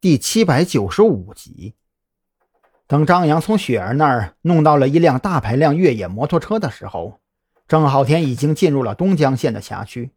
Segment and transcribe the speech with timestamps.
[0.00, 1.74] 第七百九十五集。
[2.86, 7.18] 等张扬从雪儿那儿弄到了一辆大排量越野摩托车的时候，
[7.66, 10.12] 郑浩天已经进入了东江县的辖区。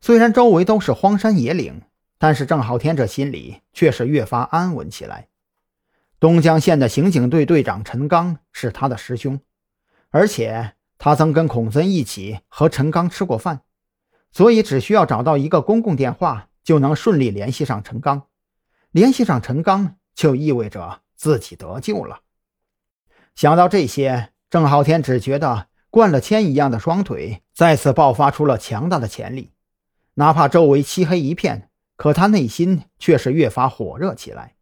[0.00, 1.82] 虽然周围都是荒山野岭，
[2.18, 5.26] 但是郑浩天这心里却是越发安稳起来。
[6.20, 9.40] 东江县的刑警队队长陈刚是他的师兄，
[10.10, 13.62] 而且他曾跟孔森一起和陈刚吃过饭，
[14.30, 18.22] 所以只需要找到一个公共电话，就能顺利联系上陈刚。
[18.92, 22.20] 联系上陈刚，就意味着自己得救了。
[23.34, 29.52] 想到这些，郑浩天只觉得灌了铅一样的双腿再次爆发出了强大的潜力。
[30.14, 34.56] 哪怕周围漆黑一片，可他内心却是越发火热起来。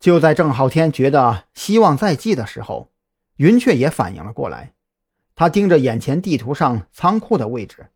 [0.00, 2.90] 就在郑浩天觉得希望在即的时候，
[3.36, 4.74] 云雀也反应了过来。
[5.36, 7.90] 他盯着眼前地图上仓库的位置，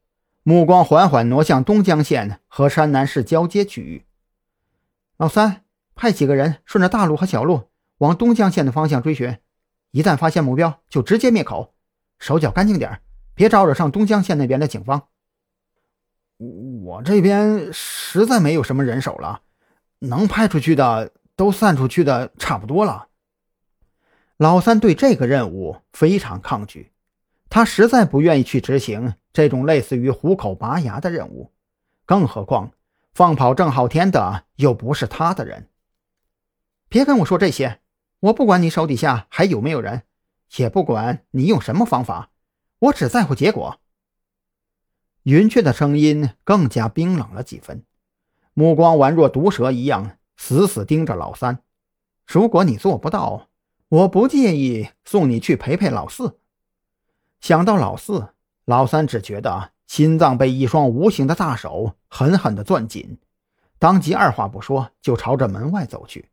[0.45, 4.05] 目光缓缓挪向东江县和山南市交接区域。
[5.23, 5.63] 老三，
[5.95, 9.39] 派几个人顺着大路和小路往东江县的方向追寻，
[9.93, 11.75] 一旦发现目标，就直接灭口，
[12.19, 13.01] 手脚干净点
[13.33, 15.07] 别招惹上东江县那边的警方。
[16.39, 19.43] 我这边实在没有什么人手了，
[20.01, 23.07] 能派出去的都散出去的差不多了。
[24.39, 26.91] 老三对这个任务非常抗拒，
[27.49, 31.53] 他实在不愿意去执行这种类似于虎口拔牙的任务，
[32.05, 32.73] 更何况。
[33.13, 35.69] 放跑郑浩天的又不是他的人，
[36.89, 37.81] 别跟我说这些，
[38.21, 40.05] 我不管你手底下还有没有人，
[40.57, 42.31] 也不管你用什么方法，
[42.79, 43.81] 我只在乎结果。
[45.25, 47.85] 云雀的声音更加冰冷了几分，
[48.55, 51.63] 目光宛若毒蛇一样，死死盯着老三。
[52.27, 53.51] 如果你做不到，
[53.89, 56.39] 我不介意送你去陪陪老四。
[57.43, 58.33] 想到老四，
[58.65, 59.73] 老三只觉得。
[59.87, 63.19] 心脏被一双无形的大手狠狠地攥紧，
[63.79, 66.31] 当即二话不说就朝着门外走去。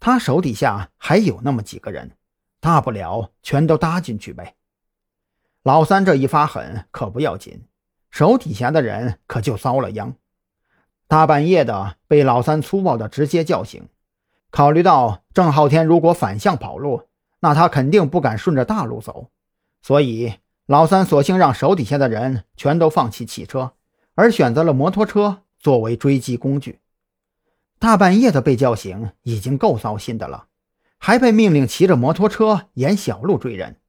[0.00, 2.16] 他手底下还有那么几个人，
[2.58, 4.56] 大不了全都搭进去呗。
[5.62, 7.64] 老三这一发狠可不要紧，
[8.10, 10.14] 手底下的人可就遭了殃。
[11.06, 13.88] 大半夜的被老三粗暴的直接叫醒，
[14.50, 17.08] 考虑到郑浩天如果反向跑路，
[17.40, 19.30] 那他肯定不敢顺着大路走，
[19.82, 20.34] 所以。
[20.70, 23.72] 老三索性让手底下的人全都放弃汽车，
[24.14, 26.78] 而选择了摩托车作为追击工具。
[27.80, 30.46] 大半夜的被叫醒已经够糟心的了，
[30.96, 33.80] 还被命令骑着摩托车沿小路追人。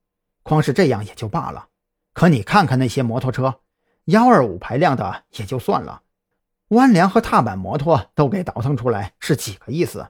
[0.42, 1.68] 光是这样也就罢了，
[2.14, 3.60] 可你看看那些摩托车，
[4.06, 6.02] 幺二五排量的也就算了，
[6.70, 10.10] 弯梁和踏板摩托都给倒腾出来，是几个意思？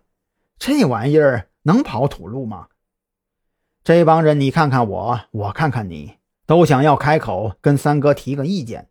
[0.57, 2.69] 这玩意儿能跑土路吗？
[3.83, 6.20] 这帮人，你看看我，我看看你。
[6.46, 8.90] 都想要开口跟三哥提个意见，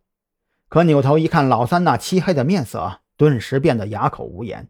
[0.69, 4.69] 可扭头一看老三那漆黑的面色，顿时变得哑口无言。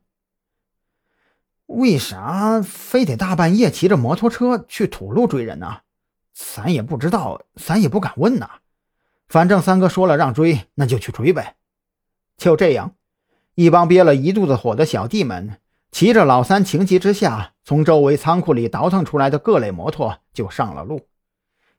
[1.68, 5.82] 为啥非得大半夜骑着摩托车去土路追人呢？
[6.34, 8.50] 咱也不知道，咱也不敢问呐。
[9.30, 11.56] 反正三哥说了让追，那就去追呗。
[12.36, 12.96] 就这样，
[13.56, 15.60] 一帮憋了一肚子火的小弟们，
[15.92, 21.08] 骑着老三情急之下从周围仓库里倒腾出来的各类摩托就上了路。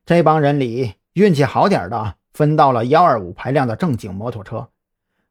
[0.05, 0.95] 这帮人里。
[1.15, 4.71] 运气好点的分到了幺二五排量的正经摩托车，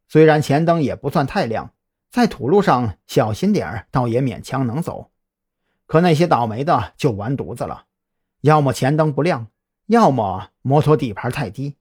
[0.08, 1.74] 虽然前灯也不算太亮，
[2.12, 5.10] 在土路上小心点倒也勉强能走。
[5.88, 7.86] 可那些倒霉的就完犊子了，
[8.42, 9.48] 要么前灯不亮，
[9.88, 11.78] 要么摩托底盘太低，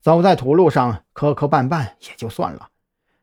[0.00, 2.70] 走在土路上磕磕绊绊也就算了，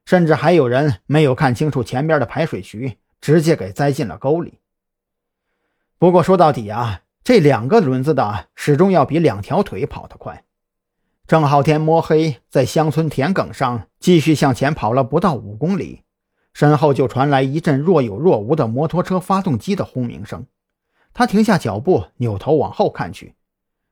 [0.06, 4.60] 甚至还有人没有看清楚前边的排水渠，直接给栽进了沟里。
[5.98, 7.02] 不过说到底啊。
[7.24, 10.44] 这两个轮子的始终要比两条腿跑得快。
[11.28, 16.02] 郑浩天摸黑在乡村田埂上继续向前跑了不到五公里，
[16.54, 20.46] 身后就传来一阵若有若无的摩托车发动机的轰鸣声。
[21.14, 23.36] 他停下脚步，扭头往后看去，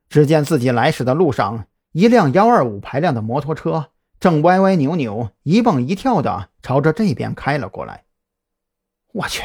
[0.08, 8.04] 只见自己来时的路上，一辆幺二五排量的摩托车正歪歪扭扭、一蹦一跳的朝着这边开了过来。
[9.12, 9.44] 我去，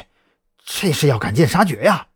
[0.66, 2.08] 这是要赶尽杀绝呀！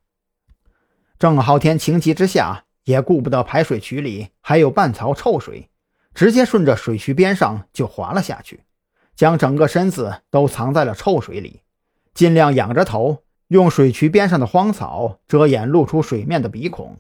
[1.19, 5.69] 郑浩天情急之下，也顾不得排水渠里还有半槽臭水，
[6.13, 8.62] 直接顺着水渠边上就滑了下去，
[9.18, 11.60] 将整个身子都藏在了臭水里，
[12.13, 16.98] 尽量仰着头，用水渠边上的荒草遮掩露出水面的鼻孔。